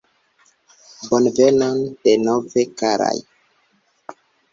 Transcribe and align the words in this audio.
Bonvenon 1.09 1.83
denove, 2.07 2.63
karaj. 2.79 3.21